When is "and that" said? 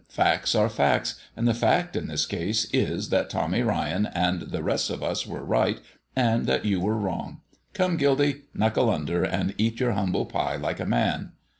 6.15-6.65